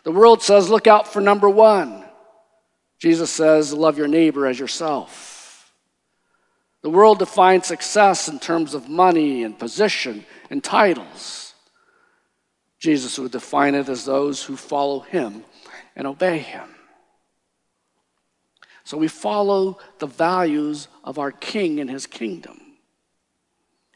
The 0.03 0.11
world 0.11 0.41
says, 0.41 0.69
Look 0.69 0.87
out 0.87 1.07
for 1.07 1.21
number 1.21 1.49
one. 1.49 2.03
Jesus 2.99 3.31
says, 3.31 3.73
Love 3.73 3.97
your 3.97 4.09
neighbor 4.09 4.45
as 4.45 4.59
yourself. 4.59 5.36
The 6.87 6.93
world 6.93 7.19
defines 7.19 7.67
success 7.67 8.29
in 8.29 8.39
terms 8.39 8.73
of 8.73 8.87
money 8.87 9.43
and 9.43 9.59
position 9.59 10.25
and 10.49 10.63
titles. 10.63 11.53
Jesus 12.79 13.19
would 13.19 13.33
define 13.33 13.75
it 13.75 13.89
as 13.89 14.05
those 14.05 14.41
who 14.41 14.55
follow 14.55 15.01
him 15.01 15.43
and 15.97 16.07
obey 16.07 16.37
him. 16.37 16.69
So 18.85 18.95
we 18.95 19.09
follow 19.09 19.79
the 19.99 20.07
values 20.07 20.87
of 21.03 21.19
our 21.19 21.33
king 21.33 21.81
and 21.81 21.89
his 21.89 22.07
kingdom 22.07 22.61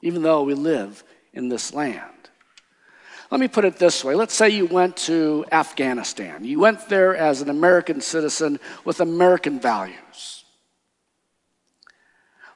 even 0.02 0.22
though 0.22 0.44
we 0.44 0.54
live 0.54 1.06
in 1.32 1.48
this 1.48 1.74
land. 1.74 2.02
Let 3.32 3.40
me 3.40 3.48
put 3.48 3.64
it 3.64 3.78
this 3.78 4.04
way. 4.04 4.16
Let's 4.16 4.34
say 4.34 4.50
you 4.50 4.66
went 4.66 4.98
to 4.98 5.46
Afghanistan. 5.50 6.44
You 6.44 6.60
went 6.60 6.90
there 6.90 7.16
as 7.16 7.42
an 7.42 7.50
American 7.50 8.02
citizen 8.02 8.60
with 8.84 9.00
American 9.00 9.62
values. 9.62 10.41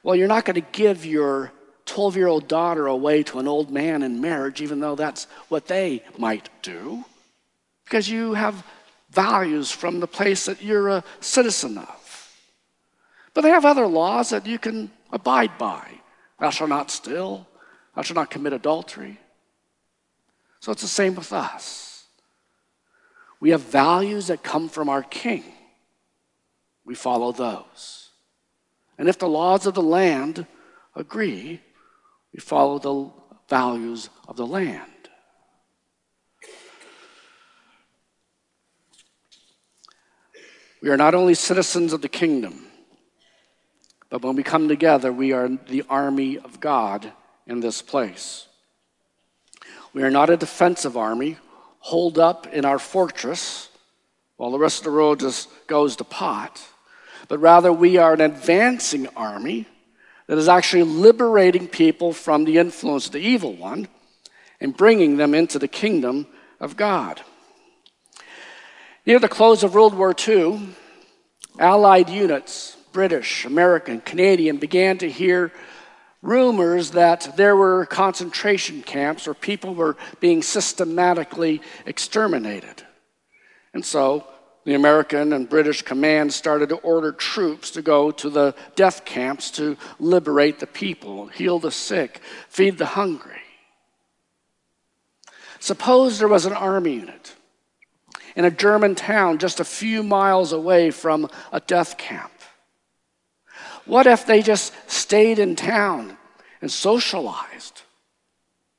Well, 0.06 0.14
you're 0.14 0.28
not 0.28 0.44
going 0.44 0.54
to 0.54 0.60
give 0.60 1.04
your 1.04 1.50
12 1.86 2.16
year 2.16 2.28
old 2.28 2.46
daughter 2.46 2.86
away 2.86 3.24
to 3.24 3.40
an 3.40 3.48
old 3.48 3.72
man 3.72 4.04
in 4.04 4.20
marriage, 4.20 4.60
even 4.60 4.78
though 4.78 4.94
that's 4.94 5.24
what 5.48 5.66
they 5.66 6.04
might 6.16 6.48
do, 6.62 7.04
because 7.84 8.08
you 8.08 8.34
have 8.34 8.64
values 9.10 9.72
from 9.72 9.98
the 9.98 10.06
place 10.06 10.46
that 10.46 10.62
you're 10.62 10.90
a 10.90 11.04
citizen 11.18 11.76
of. 11.76 12.36
But 13.34 13.40
they 13.40 13.48
have 13.48 13.64
other 13.64 13.88
laws 13.88 14.30
that 14.30 14.46
you 14.46 14.60
can 14.60 14.92
abide 15.10 15.58
by. 15.58 15.84
Thou 16.38 16.50
shalt 16.50 16.70
not 16.70 16.92
steal. 16.92 17.44
Thou 17.96 18.02
shalt 18.02 18.14
not 18.14 18.30
commit 18.30 18.52
adultery. 18.52 19.18
So 20.60 20.70
it's 20.70 20.82
the 20.82 20.86
same 20.86 21.16
with 21.16 21.32
us. 21.32 22.04
We 23.40 23.50
have 23.50 23.62
values 23.62 24.28
that 24.28 24.44
come 24.44 24.68
from 24.68 24.88
our 24.88 25.02
king. 25.02 25.42
We 26.84 26.94
follow 26.94 27.32
those. 27.32 28.05
And 28.98 29.08
if 29.08 29.18
the 29.18 29.28
laws 29.28 29.66
of 29.66 29.74
the 29.74 29.82
land 29.82 30.46
agree, 30.94 31.60
we 32.32 32.40
follow 32.40 32.78
the 32.78 33.10
values 33.48 34.08
of 34.26 34.36
the 34.36 34.46
land. 34.46 34.90
We 40.82 40.90
are 40.90 40.96
not 40.96 41.14
only 41.14 41.34
citizens 41.34 41.92
of 41.92 42.02
the 42.02 42.08
kingdom, 42.08 42.66
but 44.08 44.22
when 44.22 44.36
we 44.36 44.42
come 44.42 44.68
together, 44.68 45.12
we 45.12 45.32
are 45.32 45.48
the 45.48 45.84
army 45.88 46.38
of 46.38 46.60
God 46.60 47.12
in 47.46 47.60
this 47.60 47.82
place. 47.82 48.46
We 49.92 50.02
are 50.02 50.10
not 50.10 50.30
a 50.30 50.36
defensive 50.36 50.96
army 50.96 51.38
holed 51.78 52.18
up 52.18 52.46
in 52.48 52.64
our 52.64 52.78
fortress 52.78 53.68
while 54.36 54.50
the 54.50 54.58
rest 54.58 54.78
of 54.78 54.84
the 54.84 54.92
world 54.92 55.20
just 55.20 55.48
goes 55.66 55.96
to 55.96 56.04
pot, 56.04 56.62
but 57.28 57.38
rather 57.38 57.72
we 57.72 57.96
are 57.96 58.14
an 58.14 58.20
advancing 58.20 59.06
army 59.16 59.66
that 60.26 60.38
is 60.38 60.48
actually 60.48 60.82
liberating 60.82 61.68
people 61.68 62.12
from 62.12 62.44
the 62.44 62.58
influence 62.58 63.06
of 63.06 63.12
the 63.12 63.18
evil 63.18 63.54
one 63.54 63.88
and 64.60 64.76
bringing 64.76 65.16
them 65.16 65.34
into 65.34 65.58
the 65.58 65.68
kingdom 65.68 66.26
of 66.60 66.76
God. 66.76 67.20
Near 69.04 69.18
the 69.18 69.28
close 69.28 69.62
of 69.62 69.74
World 69.74 69.94
War 69.94 70.14
II, 70.26 70.74
Allied 71.58 72.10
units 72.10 72.76
British, 72.92 73.44
American, 73.44 74.00
Canadian 74.00 74.56
began 74.56 74.98
to 74.98 75.10
hear 75.10 75.52
rumors 76.22 76.92
that 76.92 77.36
there 77.36 77.54
were 77.54 77.86
concentration 77.86 78.82
camps 78.82 79.26
where 79.26 79.34
people 79.34 79.74
were 79.74 79.96
being 80.18 80.42
systematically 80.42 81.60
exterminated. 81.84 82.82
And 83.74 83.84
so 83.84 84.26
the 84.66 84.74
American 84.74 85.32
and 85.32 85.48
British 85.48 85.82
command 85.82 86.34
started 86.34 86.70
to 86.70 86.76
order 86.78 87.12
troops 87.12 87.70
to 87.70 87.82
go 87.82 88.10
to 88.10 88.28
the 88.28 88.52
death 88.74 89.04
camps 89.04 89.52
to 89.52 89.76
liberate 90.00 90.58
the 90.58 90.66
people, 90.66 91.28
heal 91.28 91.60
the 91.60 91.70
sick, 91.70 92.20
feed 92.48 92.76
the 92.76 92.84
hungry. 92.84 93.40
Suppose 95.60 96.18
there 96.18 96.26
was 96.26 96.46
an 96.46 96.52
army 96.52 96.94
unit 96.94 97.36
in 98.34 98.44
a 98.44 98.50
German 98.50 98.96
town 98.96 99.38
just 99.38 99.60
a 99.60 99.64
few 99.64 100.02
miles 100.02 100.52
away 100.52 100.90
from 100.90 101.30
a 101.52 101.60
death 101.60 101.96
camp. 101.96 102.32
What 103.84 104.08
if 104.08 104.26
they 104.26 104.42
just 104.42 104.74
stayed 104.90 105.38
in 105.38 105.54
town 105.54 106.18
and 106.60 106.72
socialized 106.72 107.82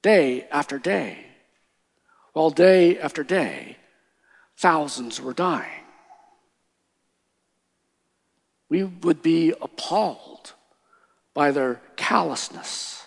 day 0.01 0.49
after 0.51 0.79
day? 0.79 1.27
While 2.33 2.49
day 2.49 2.99
after 2.99 3.23
day, 3.23 3.77
thousands 4.57 5.21
were 5.21 5.33
dying. 5.33 5.83
We 8.69 8.83
would 8.83 9.21
be 9.21 9.53
appalled 9.61 10.53
by 11.33 11.51
their 11.51 11.79
callousness. 11.95 13.05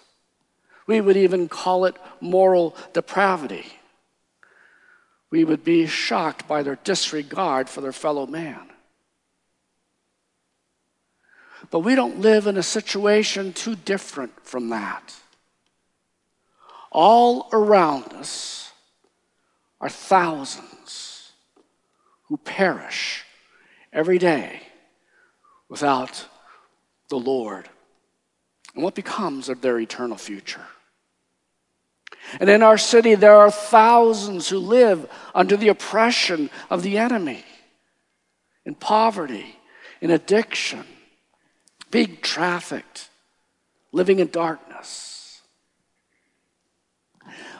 We 0.86 1.00
would 1.00 1.16
even 1.16 1.48
call 1.48 1.84
it 1.84 1.96
moral 2.20 2.76
depravity. 2.92 3.66
We 5.30 5.44
would 5.44 5.64
be 5.64 5.86
shocked 5.86 6.48
by 6.48 6.62
their 6.62 6.78
disregard 6.82 7.68
for 7.68 7.80
their 7.80 7.92
fellow 7.92 8.26
man. 8.26 8.70
But 11.70 11.80
we 11.80 11.94
don't 11.94 12.20
live 12.20 12.46
in 12.46 12.56
a 12.56 12.62
situation 12.62 13.52
too 13.52 13.76
different 13.76 14.32
from 14.44 14.70
that. 14.70 15.14
All 16.90 17.48
around 17.52 18.12
us 18.14 18.72
are 19.80 19.88
thousands 19.88 21.09
who 22.30 22.36
perish 22.36 23.24
every 23.92 24.16
day 24.16 24.62
without 25.68 26.26
the 27.08 27.18
Lord. 27.18 27.68
And 28.74 28.84
what 28.84 28.94
becomes 28.94 29.48
of 29.48 29.60
their 29.60 29.80
eternal 29.80 30.16
future? 30.16 30.64
And 32.38 32.48
in 32.48 32.62
our 32.62 32.78
city, 32.78 33.16
there 33.16 33.34
are 33.34 33.50
thousands 33.50 34.48
who 34.48 34.58
live 34.58 35.10
under 35.34 35.56
the 35.56 35.68
oppression 35.68 36.50
of 36.70 36.84
the 36.84 36.98
enemy, 36.98 37.44
in 38.64 38.76
poverty, 38.76 39.56
in 40.00 40.12
addiction, 40.12 40.84
being 41.90 42.16
trafficked, 42.22 43.08
living 43.90 44.20
in 44.20 44.28
darkness. 44.28 45.40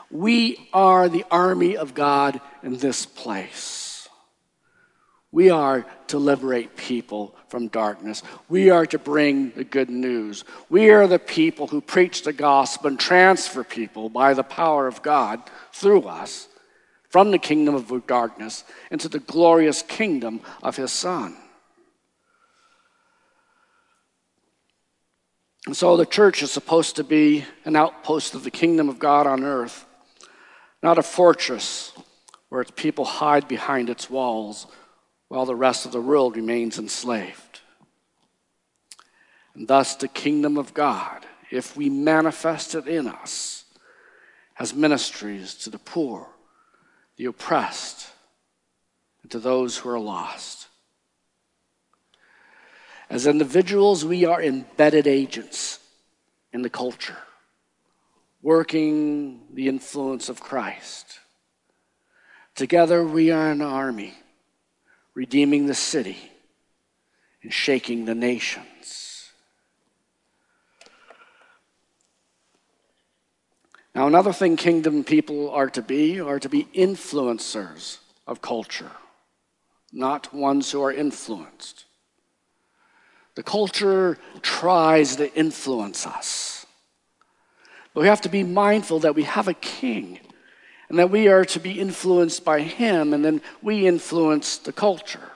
We 0.09 0.69
are 0.71 1.09
the 1.09 1.25
army 1.29 1.75
of 1.75 1.93
God 1.93 2.39
in 2.63 2.77
this 2.77 3.05
place. 3.05 3.80
We 5.31 5.49
are 5.49 5.85
to 6.07 6.19
liberate 6.19 6.75
people 6.75 7.35
from 7.47 7.69
darkness. 7.69 8.21
We 8.49 8.69
are 8.69 8.85
to 8.87 8.99
bring 8.99 9.51
the 9.51 9.63
good 9.63 9.89
news. 9.89 10.43
We 10.69 10.89
are 10.89 11.07
the 11.07 11.19
people 11.19 11.67
who 11.67 11.79
preach 11.79 12.23
the 12.23 12.33
gospel 12.33 12.89
and 12.89 12.99
transfer 12.99 13.63
people 13.63 14.09
by 14.09 14.33
the 14.33 14.43
power 14.43 14.87
of 14.87 15.01
God 15.01 15.41
through 15.71 16.03
us 16.03 16.49
from 17.09 17.31
the 17.31 17.39
kingdom 17.39 17.75
of 17.75 18.07
darkness 18.07 18.65
into 18.89 19.07
the 19.07 19.19
glorious 19.19 19.81
kingdom 19.81 20.41
of 20.61 20.75
his 20.75 20.91
Son. 20.91 21.37
And 25.65 25.77
so 25.77 25.95
the 25.95 26.05
church 26.05 26.41
is 26.41 26.51
supposed 26.51 26.95
to 26.97 27.03
be 27.03 27.45
an 27.63 27.75
outpost 27.75 28.33
of 28.33 28.43
the 28.43 28.51
kingdom 28.51 28.89
of 28.89 28.99
God 28.99 29.27
on 29.27 29.43
earth, 29.43 29.85
not 30.81 30.97
a 30.97 31.03
fortress 31.03 31.93
where 32.49 32.61
its 32.61 32.71
people 32.71 33.05
hide 33.05 33.47
behind 33.47 33.89
its 33.89 34.09
walls 34.09 34.67
while 35.31 35.45
the 35.45 35.55
rest 35.55 35.85
of 35.85 35.93
the 35.93 36.01
world 36.01 36.35
remains 36.35 36.77
enslaved. 36.77 37.61
And 39.55 39.65
thus, 39.65 39.95
the 39.95 40.09
kingdom 40.09 40.57
of 40.57 40.73
God, 40.73 41.25
if 41.49 41.77
we 41.77 41.89
manifest 41.89 42.75
it 42.75 42.85
in 42.85 43.07
us, 43.07 43.63
has 44.55 44.73
ministries 44.73 45.55
to 45.55 45.69
the 45.69 45.79
poor, 45.79 46.27
the 47.15 47.23
oppressed, 47.23 48.09
and 49.21 49.31
to 49.31 49.39
those 49.39 49.77
who 49.77 49.87
are 49.87 50.01
lost. 50.01 50.67
As 53.09 53.25
individuals, 53.25 54.03
we 54.03 54.25
are 54.25 54.43
embedded 54.43 55.07
agents 55.07 55.79
in 56.51 56.61
the 56.61 56.69
culture, 56.69 57.19
working 58.41 59.43
the 59.53 59.69
influence 59.69 60.27
of 60.27 60.41
Christ. 60.41 61.19
Together, 62.53 63.05
we 63.05 63.31
are 63.31 63.49
an 63.49 63.61
army 63.61 64.15
redeeming 65.13 65.65
the 65.65 65.75
city 65.75 66.17
and 67.43 67.53
shaking 67.53 68.05
the 68.05 68.15
nations. 68.15 69.31
Now, 73.93 74.07
another 74.07 74.31
thing 74.31 74.55
kingdom 74.55 75.03
people 75.03 75.49
are 75.49 75.69
to 75.69 75.81
be 75.81 76.19
are 76.21 76.39
to 76.39 76.49
be 76.49 76.65
influencers 76.73 77.97
of 78.25 78.41
culture, 78.41 78.91
not 79.91 80.33
ones 80.33 80.71
who 80.71 80.81
are 80.81 80.93
influenced. 80.93 81.85
The 83.35 83.43
culture 83.43 84.17
tries 84.41 85.17
to 85.17 85.33
influence 85.35 86.05
us. 86.05 86.65
But 87.93 88.01
we 88.01 88.07
have 88.07 88.21
to 88.21 88.29
be 88.29 88.43
mindful 88.43 88.99
that 88.99 89.15
we 89.15 89.23
have 89.23 89.47
a 89.49 89.53
king 89.53 90.19
and 90.91 90.99
that 90.99 91.09
we 91.09 91.29
are 91.29 91.45
to 91.45 91.59
be 91.61 91.79
influenced 91.79 92.43
by 92.43 92.59
him, 92.59 93.13
and 93.13 93.23
then 93.23 93.41
we 93.61 93.87
influence 93.87 94.57
the 94.57 94.73
culture. 94.73 95.31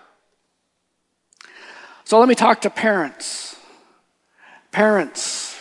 So 2.04 2.20
let 2.20 2.28
me 2.28 2.36
talk 2.36 2.60
to 2.62 2.70
parents. 2.70 3.56
Parents, 4.74 5.58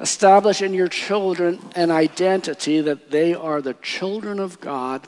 establish 0.00 0.62
in 0.62 0.72
your 0.72 0.88
children 0.88 1.60
an 1.76 1.90
identity 1.90 2.80
that 2.80 3.10
they 3.10 3.34
are 3.34 3.60
the 3.60 3.74
children 3.74 4.38
of 4.40 4.62
God 4.62 5.06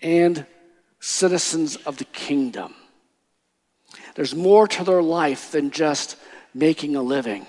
and 0.00 0.46
citizens 0.98 1.76
of 1.76 1.98
the 1.98 2.06
kingdom. 2.06 2.74
There's 4.14 4.34
more 4.34 4.66
to 4.66 4.82
their 4.82 5.02
life 5.02 5.52
than 5.52 5.72
just 5.72 6.16
making 6.54 6.96
a 6.96 7.02
living, 7.02 7.44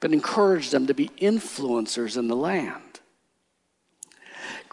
but 0.00 0.12
encourage 0.12 0.70
them 0.70 0.88
to 0.88 0.94
be 0.94 1.10
influencers 1.10 2.16
in 2.16 2.26
the 2.26 2.34
land. 2.34 2.83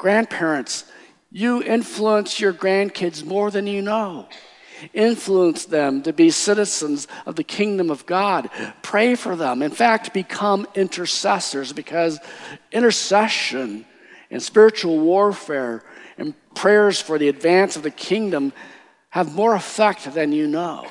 Grandparents, 0.01 0.85
you 1.29 1.61
influence 1.61 2.39
your 2.39 2.53
grandkids 2.53 3.23
more 3.23 3.51
than 3.51 3.67
you 3.67 3.83
know. 3.83 4.27
Influence 4.95 5.65
them 5.65 6.01
to 6.01 6.11
be 6.11 6.31
citizens 6.31 7.07
of 7.27 7.35
the 7.35 7.43
kingdom 7.43 7.91
of 7.91 8.07
God. 8.07 8.49
Pray 8.81 9.13
for 9.13 9.35
them. 9.35 9.61
In 9.61 9.69
fact, 9.69 10.11
become 10.11 10.65
intercessors 10.73 11.71
because 11.71 12.19
intercession 12.71 13.85
and 14.31 14.41
spiritual 14.41 14.99
warfare 14.99 15.83
and 16.17 16.33
prayers 16.55 16.99
for 16.99 17.19
the 17.19 17.29
advance 17.29 17.75
of 17.75 17.83
the 17.83 17.91
kingdom 17.91 18.53
have 19.11 19.35
more 19.35 19.53
effect 19.53 20.11
than 20.15 20.31
you 20.31 20.47
know. 20.47 20.87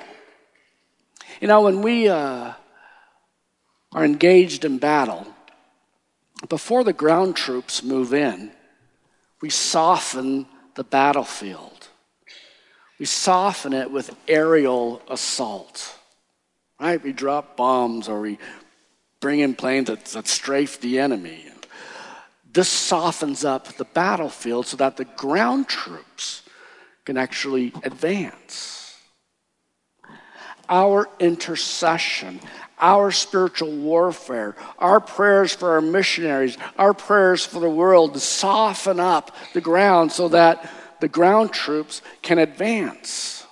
You 1.40 1.49
know, 1.49 1.62
when 1.62 1.83
we 1.83 2.07
uh, 2.07 2.53
are 3.90 4.05
engaged 4.05 4.64
in 4.64 4.79
battle, 4.79 5.27
before 6.49 6.85
the 6.85 6.92
ground 6.92 7.35
troops 7.35 7.83
move 7.83 8.14
in, 8.14 8.53
we 9.40 9.50
soften 9.50 10.46
the 10.74 10.85
battlefield. 10.85 11.88
We 12.98 13.07
soften 13.07 13.72
it 13.72 13.90
with 13.90 14.14
aerial 14.29 15.00
assault, 15.09 15.96
right? 16.79 17.03
We 17.03 17.12
drop 17.12 17.57
bombs 17.57 18.09
or 18.09 18.20
we 18.20 18.38
bring 19.20 19.40
in 19.40 19.55
planes 19.55 19.88
that, 19.88 20.05
that 20.07 20.29
strafe 20.29 20.81
the 20.81 20.98
enemy. 20.98 21.46
This 22.53 22.68
softens 22.68 23.44
up 23.44 23.68
the 23.68 23.85
battlefield 23.85 24.66
so 24.66 24.76
that 24.79 24.96
the 24.96 25.05
ground 25.05 25.68
troops 25.68 26.42
can 27.05 27.16
actually 27.16 27.72
advance. 27.85 28.96
Our 30.68 31.09
intercession, 31.20 32.40
our 32.81 33.11
spiritual 33.11 33.71
warfare, 33.71 34.57
our 34.79 35.01
prayers 35.01 35.55
for 35.55 35.73
our 35.73 35.81
missionaries, 35.81 36.57
our 36.79 36.95
prayers 36.95 37.45
for 37.45 37.61
the 37.61 37.71
world 37.71 38.14
to 38.14 38.21
soften 38.21 38.99
up 38.99 39.37
the 39.53 39.61
ground 39.61 40.11
so 40.11 40.29
that 40.29 40.69
the 41.01 41.09
ground 41.09 41.53
troops 41.53 42.03
can 42.23 42.38
advance. 42.38 43.47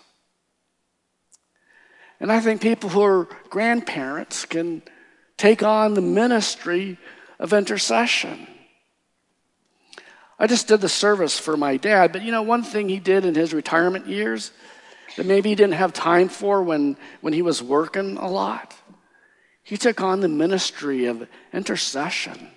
And 2.20 2.32
I 2.32 2.40
think 2.40 2.60
people 2.60 2.90
who 2.90 3.02
are 3.02 3.28
grandparents 3.48 4.44
can 4.44 4.82
take 5.36 5.62
on 5.62 5.94
the 5.94 6.00
ministry 6.00 6.98
of 7.38 7.52
intercession. 7.52 8.46
I 10.38 10.46
just 10.46 10.68
did 10.68 10.80
the 10.80 10.88
service 10.88 11.38
for 11.38 11.56
my 11.56 11.76
dad, 11.76 12.12
but 12.12 12.22
you 12.22 12.32
know, 12.32 12.42
one 12.42 12.62
thing 12.62 12.88
he 12.88 12.98
did 12.98 13.24
in 13.24 13.34
his 13.34 13.54
retirement 13.54 14.06
years 14.06 14.52
that 15.16 15.26
maybe 15.26 15.48
he 15.48 15.54
didn't 15.54 15.74
have 15.74 15.92
time 15.92 16.28
for 16.28 16.62
when, 16.62 16.96
when 17.20 17.32
he 17.32 17.42
was 17.42 17.62
working 17.62 18.16
a 18.18 18.28
lot 18.28 18.74
he 19.68 19.76
took 19.76 20.00
on 20.00 20.20
the 20.20 20.28
ministry 20.28 21.04
of 21.04 21.28
intercession. 21.52 22.48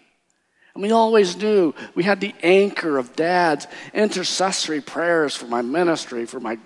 And 0.73 0.81
we 0.81 0.91
always 0.91 1.35
knew 1.35 1.75
we 1.93 2.03
had 2.03 2.21
the 2.21 2.33
anchor 2.41 2.97
of 2.97 3.17
dad's 3.17 3.67
intercessory 3.93 4.79
prayers 4.79 5.35
for 5.35 5.45
my 5.47 5.61
ministry, 5.61 6.25
for 6.25 6.39
my 6.39 6.57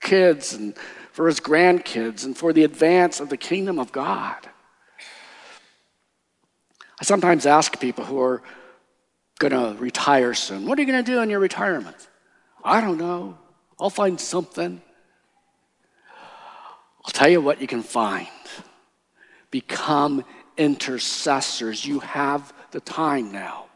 kids, 0.00 0.54
and 0.54 0.76
for 1.10 1.26
his 1.26 1.40
grandkids, 1.40 2.24
and 2.24 2.38
for 2.38 2.52
the 2.52 2.62
advance 2.62 3.18
of 3.18 3.30
the 3.30 3.36
kingdom 3.36 3.80
of 3.80 3.90
God. 3.90 4.48
I 7.00 7.04
sometimes 7.04 7.44
ask 7.44 7.80
people 7.80 8.04
who 8.04 8.20
are 8.20 8.42
going 9.40 9.52
to 9.52 9.76
retire 9.82 10.34
soon, 10.34 10.66
What 10.66 10.78
are 10.78 10.82
you 10.82 10.86
going 10.86 11.04
to 11.04 11.10
do 11.10 11.20
in 11.20 11.30
your 11.30 11.40
retirement? 11.40 11.96
I 12.62 12.80
don't 12.80 12.98
know. 12.98 13.38
I'll 13.80 13.90
find 13.90 14.20
something. 14.20 14.82
I'll 17.04 17.12
tell 17.12 17.28
you 17.28 17.40
what 17.40 17.60
you 17.60 17.66
can 17.66 17.82
find 17.82 18.28
become 19.50 20.24
intercessors. 20.56 21.84
You 21.84 22.00
have 22.00 22.52
the 22.70 22.80
time 22.80 23.32
now. 23.32 23.66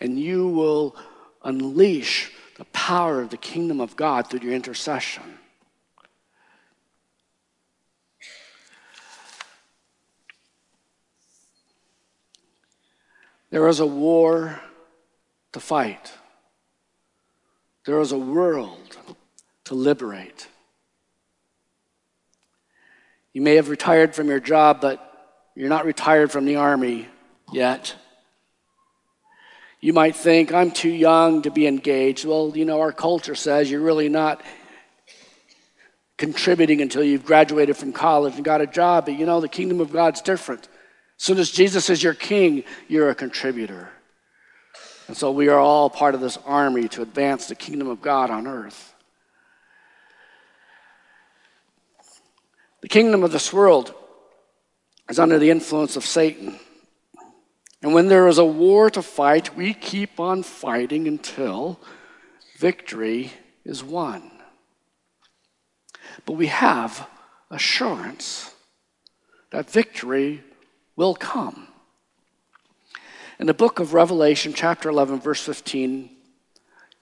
And 0.00 0.18
you 0.18 0.48
will 0.48 0.96
unleash 1.42 2.32
the 2.56 2.64
power 2.66 3.20
of 3.20 3.30
the 3.30 3.36
kingdom 3.36 3.80
of 3.80 3.96
God 3.96 4.28
through 4.28 4.40
your 4.40 4.54
intercession. 4.54 5.38
There 13.50 13.66
is 13.68 13.80
a 13.80 13.86
war 13.86 14.60
to 15.52 15.60
fight. 15.60 16.12
There 17.86 18.00
is 18.00 18.12
a 18.12 18.18
world 18.18 18.98
to 19.64 19.74
liberate. 19.74 20.48
You 23.32 23.42
may 23.42 23.56
have 23.56 23.68
retired 23.68 24.14
from 24.14 24.28
your 24.28 24.40
job, 24.40 24.80
but 24.80 25.04
you're 25.54 25.68
not 25.68 25.84
retired 25.84 26.30
from 26.30 26.44
the 26.44 26.56
army 26.56 27.08
yet. 27.52 27.94
You 29.80 29.92
might 29.92 30.16
think, 30.16 30.52
I'm 30.52 30.70
too 30.70 30.88
young 30.90 31.42
to 31.42 31.50
be 31.50 31.66
engaged. 31.66 32.24
Well, 32.24 32.52
you 32.54 32.64
know, 32.64 32.80
our 32.80 32.92
culture 32.92 33.34
says 33.34 33.70
you're 33.70 33.80
really 33.80 34.08
not 34.08 34.42
contributing 36.16 36.80
until 36.80 37.04
you've 37.04 37.24
graduated 37.24 37.76
from 37.76 37.92
college 37.92 38.34
and 38.34 38.44
got 38.44 38.60
a 38.60 38.66
job. 38.66 39.06
But 39.06 39.18
you 39.18 39.24
know, 39.24 39.40
the 39.40 39.48
kingdom 39.48 39.80
of 39.80 39.92
God's 39.92 40.20
different. 40.20 40.68
As 41.18 41.24
soon 41.24 41.38
as 41.38 41.50
Jesus 41.50 41.90
is 41.90 42.02
your 42.02 42.14
king, 42.14 42.64
you're 42.88 43.10
a 43.10 43.14
contributor. 43.14 43.90
And 45.06 45.16
so 45.16 45.30
we 45.30 45.48
are 45.48 45.58
all 45.58 45.88
part 45.88 46.14
of 46.14 46.20
this 46.20 46.38
army 46.44 46.88
to 46.88 47.02
advance 47.02 47.46
the 47.46 47.54
kingdom 47.54 47.88
of 47.88 48.02
God 48.02 48.30
on 48.30 48.46
earth. 48.46 48.94
The 52.80 52.88
kingdom 52.88 53.24
of 53.24 53.32
this 53.32 53.52
world 53.52 53.92
is 55.08 55.18
under 55.18 55.38
the 55.38 55.50
influence 55.50 55.96
of 55.96 56.04
Satan. 56.04 56.58
And 57.82 57.94
when 57.94 58.08
there 58.08 58.28
is 58.28 58.38
a 58.38 58.44
war 58.44 58.90
to 58.90 59.02
fight, 59.02 59.56
we 59.56 59.74
keep 59.74 60.18
on 60.18 60.42
fighting 60.42 61.06
until 61.06 61.80
victory 62.56 63.32
is 63.64 63.84
won. 63.84 64.30
But 66.26 66.32
we 66.32 66.46
have 66.48 67.06
assurance 67.50 68.52
that 69.50 69.70
victory 69.70 70.42
will 70.96 71.14
come. 71.14 71.68
In 73.38 73.46
the 73.46 73.54
book 73.54 73.78
of 73.78 73.94
Revelation, 73.94 74.52
chapter 74.52 74.88
11, 74.88 75.20
verse 75.20 75.40
15, 75.40 76.10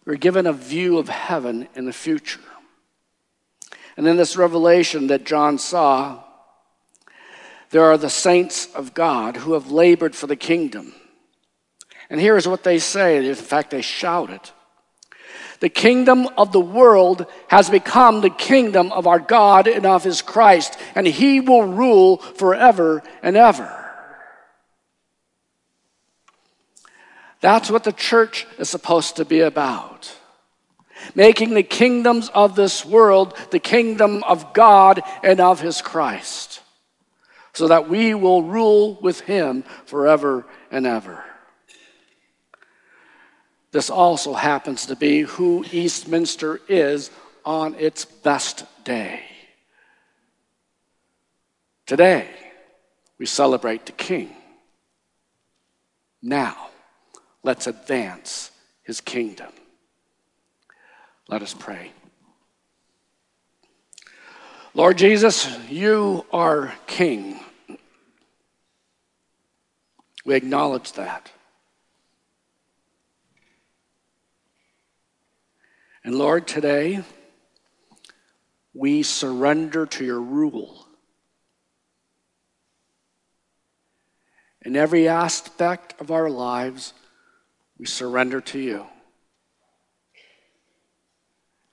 we're 0.05 0.17
given 0.17 0.47
a 0.47 0.53
view 0.53 0.99
of 0.99 1.09
heaven 1.09 1.67
in 1.75 1.87
the 1.87 1.93
future. 1.93 2.41
And 3.97 4.07
in 4.07 4.17
this 4.17 4.37
revelation 4.37 5.07
that 5.07 5.25
John 5.25 5.59
saw, 5.59 6.23
there 7.71 7.85
are 7.85 7.99
the 7.99 8.11
saints 8.11 8.73
of 8.75 8.95
God 8.95 9.37
who 9.37 9.55
have 9.55 9.71
labored 9.71 10.15
for 10.15 10.27
the 10.27 10.37
kingdom. 10.37 10.95
And 12.09 12.21
here 12.21 12.37
is 12.37 12.47
what 12.47 12.63
they 12.63 12.79
say. 12.79 13.27
In 13.27 13.35
fact, 13.35 13.71
they 13.71 13.83
shout 13.83 14.31
it. 14.31 14.53
The 15.61 15.69
kingdom 15.69 16.29
of 16.37 16.53
the 16.53 16.61
world 16.61 17.27
has 17.49 17.71
become 17.71 18.21
the 18.21 18.31
kingdom 18.31 18.93
of 18.93 19.07
our 19.07 19.19
God 19.19 19.67
and 19.67 19.87
of 19.87 20.05
his 20.05 20.21
Christ, 20.21 20.79
and 20.95 21.07
he 21.07 21.41
will 21.41 21.65
rule 21.65 22.19
forever 22.19 23.03
and 23.23 23.37
ever. 23.37 23.73
That's 27.41 27.71
what 27.71 27.85
the 27.85 27.93
church 27.93 28.47
is 28.59 28.69
supposed 28.69 29.17
to 29.17 29.25
be 29.25 29.41
about. 29.41 30.16
Making 31.15 31.55
the 31.55 31.63
kingdoms 31.63 32.29
of 32.31 32.57
this 32.57 32.85
world 32.85 33.37
the 33.51 33.59
kingdom 33.59 34.23
of 34.25 34.53
God 34.53 35.03
and 35.23 35.41
of 35.41 35.61
his 35.61 35.81
Christ 35.83 36.61
so 37.57 37.69
that 37.69 37.89
we 37.89 38.13
will 38.13 38.43
rule 38.43 38.99
with 39.01 39.21
him 39.21 39.65
forever 39.87 40.45
and 40.71 40.87
ever. 40.87 41.25
This 43.73 43.89
also 43.89 44.35
happens 44.35 44.85
to 44.87 44.97
be 44.97 45.23
who 45.23 45.65
Eastminster 45.73 46.61
is 46.69 47.11
on 47.47 47.75
its 47.77 48.05
best 48.05 48.67
day. 48.85 49.23
Today, 51.87 52.29
we 53.19 53.25
celebrate 53.25 53.87
the 53.87 53.93
King. 53.93 54.37
Now, 56.21 56.69
let's 57.43 57.67
advance 57.67 58.51
his 58.83 59.01
kingdom. 59.01 59.53
Let 61.29 61.43
us 61.43 61.55
pray. 61.55 61.93
Lord 64.75 64.99
Jesus, 64.99 65.49
you 65.69 66.25
are 66.33 66.75
King. 66.87 67.41
We 70.25 70.35
acknowledge 70.35 70.93
that. 70.93 71.31
And 76.05 76.15
Lord, 76.15 76.47
today, 76.47 77.03
we 78.75 79.03
surrender 79.03 79.87
to 79.87 80.05
your 80.05 80.21
rule. 80.21 80.87
In 84.63 84.77
every 84.77 85.09
aspect 85.09 86.01
of 86.01 86.11
our 86.11 86.31
lives, 86.31 86.93
we 87.79 87.87
surrender 87.87 88.41
to 88.43 88.59
you. 88.59 88.87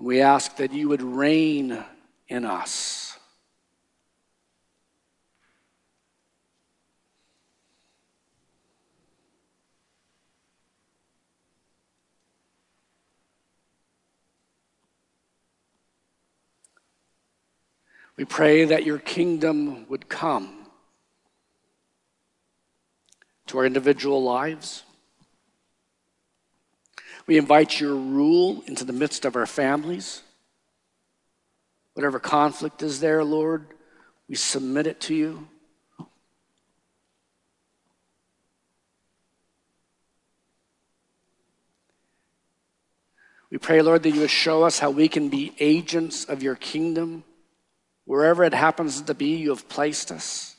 We 0.04 0.20
ask 0.20 0.58
that 0.58 0.74
you 0.74 0.89
would 0.89 1.02
reign 1.02 1.82
in 2.28 2.44
us. 2.44 3.18
We 18.18 18.26
pray 18.26 18.66
that 18.66 18.84
your 18.84 19.00
kingdom 19.00 19.88
would 19.88 20.10
come 20.10 20.68
to 23.48 23.60
our 23.60 23.66
individual 23.66 24.22
lives. 24.22 24.84
We 27.26 27.38
invite 27.38 27.80
your 27.80 27.96
rule 27.96 28.64
into 28.68 28.84
the 28.84 28.94
midst 28.94 29.26
of 29.26 29.36
our 29.36 29.46
families. 29.46 30.22
Whatever 31.94 32.20
conflict 32.20 32.82
is 32.82 33.00
there, 33.00 33.24
Lord, 33.24 33.68
we 34.28 34.36
submit 34.36 34.88
it 34.88 35.00
to 35.02 35.16
you. 35.16 35.48
We 43.50 43.60
pray, 43.60 43.82
Lord, 43.82 44.02
that 44.04 44.10
you 44.10 44.22
would 44.22 44.32
show 44.32 44.64
us 44.64 44.80
how 44.80 44.90
we 44.90 45.08
can 45.08 45.30
be 45.30 45.54
agents 45.60 46.26
of 46.26 46.42
your 46.42 46.56
kingdom 46.56 47.24
Wherever 48.06 48.44
it 48.44 48.54
happens 48.54 49.02
to 49.02 49.14
be, 49.14 49.36
you 49.36 49.50
have 49.50 49.70
placed 49.70 50.12
us, 50.12 50.56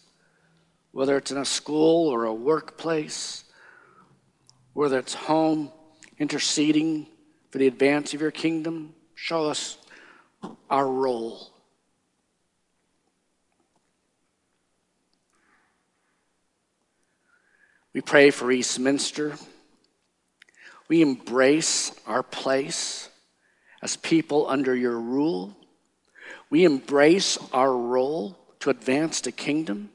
whether 0.93 1.17
it's 1.17 1.31
in 1.31 1.37
a 1.37 1.45
school 1.45 2.09
or 2.09 2.25
a 2.25 2.35
workplace, 2.35 3.45
whether 4.73 4.99
it's 4.99 5.15
home, 5.15 5.71
interceding 6.19 7.07
for 7.51 7.59
the 7.59 7.67
advance 7.67 8.15
of 8.15 8.21
your 8.21 8.31
kingdom, 8.31 8.95
show 9.15 9.47
us 9.47 9.79
our 10.71 10.87
role. 10.87 11.51
We 17.93 18.01
pray 18.01 18.31
for 18.31 18.51
Eastminster. 18.51 19.35
We 20.89 21.01
embrace 21.01 21.93
our 22.07 22.23
place 22.23 23.09
as 23.83 23.97
people 23.97 24.49
under 24.49 24.75
your 24.75 24.99
rule. 24.99 25.57
We 26.51 26.65
embrace 26.65 27.39
our 27.53 27.75
role 27.75 28.37
to 28.61 28.71
advance 28.71 29.21
the 29.21 29.33
kingdom. 29.33 29.91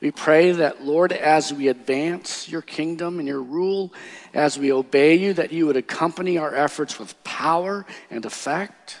We 0.00 0.10
pray 0.10 0.52
that, 0.52 0.84
Lord, 0.84 1.12
as 1.12 1.52
we 1.52 1.68
advance 1.68 2.48
your 2.48 2.62
kingdom 2.62 3.18
and 3.18 3.26
your 3.26 3.42
rule, 3.42 3.92
as 4.34 4.58
we 4.58 4.72
obey 4.72 5.14
you, 5.14 5.32
that 5.34 5.52
you 5.52 5.66
would 5.66 5.76
accompany 5.76 6.36
our 6.36 6.54
efforts 6.54 6.98
with 6.98 7.22
power 7.24 7.86
and 8.10 8.24
effect. 8.26 8.98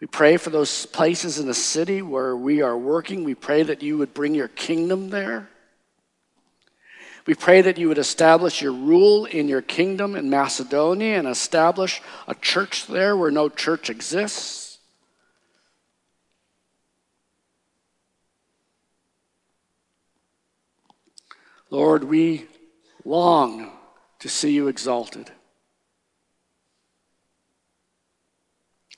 We 0.00 0.06
pray 0.06 0.36
for 0.36 0.50
those 0.50 0.86
places 0.86 1.38
in 1.38 1.46
the 1.46 1.54
city 1.54 2.00
where 2.00 2.34
we 2.34 2.62
are 2.62 2.76
working. 2.76 3.24
We 3.24 3.34
pray 3.34 3.62
that 3.62 3.82
you 3.82 3.98
would 3.98 4.14
bring 4.14 4.34
your 4.34 4.48
kingdom 4.48 5.10
there. 5.10 5.48
We 7.26 7.34
pray 7.34 7.60
that 7.62 7.76
you 7.78 7.88
would 7.88 7.98
establish 7.98 8.62
your 8.62 8.72
rule 8.72 9.26
in 9.26 9.46
your 9.46 9.60
kingdom 9.60 10.16
in 10.16 10.30
Macedonia 10.30 11.18
and 11.18 11.28
establish 11.28 12.00
a 12.26 12.34
church 12.34 12.86
there 12.86 13.14
where 13.14 13.30
no 13.30 13.48
church 13.48 13.90
exists. 13.90 14.59
Lord, 21.70 22.04
we 22.04 22.46
long 23.04 23.70
to 24.18 24.28
see 24.28 24.52
you 24.52 24.68
exalted. 24.68 25.30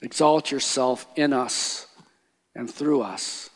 Exalt 0.00 0.50
yourself 0.50 1.06
in 1.14 1.32
us 1.32 1.86
and 2.54 2.68
through 2.68 3.02
us. 3.02 3.50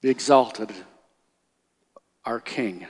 Be 0.00 0.10
exalted, 0.10 0.72
our 2.24 2.40
King. 2.40 2.86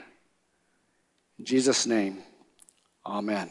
In 1.37 1.45
Jesus' 1.45 1.85
name, 1.85 2.17
amen. 3.05 3.49